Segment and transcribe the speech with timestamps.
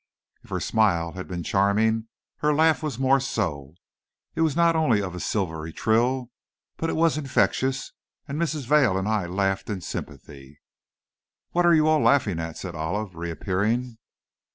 [0.43, 2.07] If her smile had been charming,
[2.37, 3.75] her laugh was more so.
[4.33, 6.31] It was not only of a silvery trill,
[6.77, 7.91] but it was infectious,
[8.27, 8.65] and Mrs.
[8.65, 10.59] Vail and I laughed in sympathy.
[11.51, 13.99] "What are you all laughing at?" said Olive, reappearing.